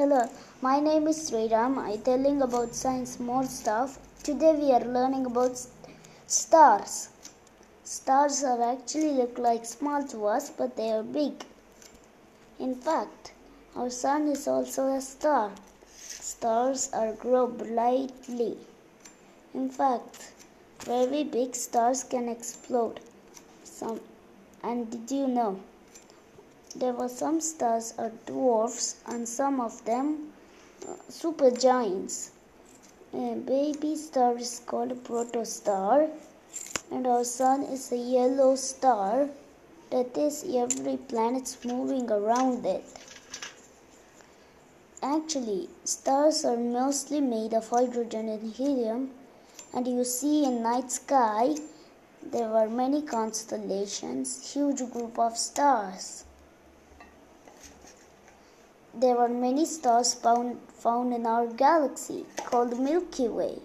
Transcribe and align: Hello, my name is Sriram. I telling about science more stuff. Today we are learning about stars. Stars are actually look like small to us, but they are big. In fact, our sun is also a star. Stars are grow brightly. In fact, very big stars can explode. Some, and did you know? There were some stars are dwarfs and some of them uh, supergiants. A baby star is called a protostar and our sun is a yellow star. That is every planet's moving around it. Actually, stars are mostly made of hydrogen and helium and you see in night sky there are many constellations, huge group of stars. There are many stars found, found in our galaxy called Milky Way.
Hello, 0.00 0.20
my 0.62 0.80
name 0.80 1.06
is 1.08 1.18
Sriram. 1.30 1.76
I 1.78 1.96
telling 1.98 2.40
about 2.40 2.74
science 2.74 3.20
more 3.20 3.44
stuff. 3.44 3.98
Today 4.22 4.52
we 4.54 4.72
are 4.72 4.86
learning 4.96 5.26
about 5.26 5.60
stars. 6.26 7.10
Stars 7.84 8.42
are 8.42 8.62
actually 8.62 9.10
look 9.10 9.36
like 9.36 9.66
small 9.66 10.02
to 10.04 10.24
us, 10.24 10.48
but 10.48 10.74
they 10.74 10.90
are 10.90 11.02
big. 11.02 11.44
In 12.58 12.74
fact, 12.74 13.32
our 13.76 13.90
sun 13.90 14.28
is 14.28 14.48
also 14.48 14.86
a 14.86 15.02
star. 15.02 15.50
Stars 16.30 16.88
are 16.94 17.12
grow 17.12 17.46
brightly. 17.46 18.56
In 19.52 19.68
fact, 19.68 20.32
very 20.86 21.24
big 21.24 21.54
stars 21.54 22.04
can 22.04 22.30
explode. 22.30 23.00
Some, 23.64 24.00
and 24.62 24.90
did 24.90 25.10
you 25.14 25.28
know? 25.28 25.60
There 26.76 26.92
were 26.92 27.08
some 27.08 27.40
stars 27.40 27.94
are 27.98 28.12
dwarfs 28.26 28.96
and 29.04 29.28
some 29.28 29.60
of 29.60 29.84
them 29.84 30.32
uh, 30.86 30.92
supergiants. 31.10 32.30
A 33.12 33.34
baby 33.34 33.96
star 33.96 34.36
is 34.36 34.60
called 34.64 34.92
a 34.92 34.94
protostar 34.94 36.08
and 36.92 37.08
our 37.08 37.24
sun 37.24 37.64
is 37.64 37.90
a 37.90 37.96
yellow 37.96 38.54
star. 38.54 39.28
That 39.90 40.16
is 40.16 40.44
every 40.44 40.96
planet's 40.96 41.64
moving 41.64 42.08
around 42.08 42.64
it. 42.64 42.84
Actually, 45.02 45.68
stars 45.84 46.44
are 46.44 46.56
mostly 46.56 47.20
made 47.20 47.52
of 47.52 47.68
hydrogen 47.68 48.28
and 48.28 48.52
helium 48.52 49.10
and 49.74 49.88
you 49.88 50.04
see 50.04 50.44
in 50.44 50.62
night 50.62 50.92
sky 50.92 51.56
there 52.22 52.54
are 52.54 52.68
many 52.68 53.02
constellations, 53.02 54.52
huge 54.52 54.88
group 54.92 55.18
of 55.18 55.36
stars. 55.36 56.24
There 58.92 59.18
are 59.18 59.28
many 59.28 59.66
stars 59.66 60.14
found, 60.14 60.58
found 60.68 61.14
in 61.14 61.24
our 61.24 61.46
galaxy 61.46 62.26
called 62.36 62.78
Milky 62.78 63.28
Way. 63.28 63.58